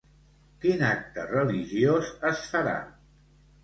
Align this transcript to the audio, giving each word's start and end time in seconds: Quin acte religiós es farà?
Quin 0.63 0.81
acte 0.87 1.27
religiós 1.33 2.13
es 2.35 2.45
farà? 2.53 2.77